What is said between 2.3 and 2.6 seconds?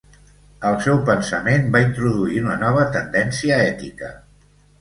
una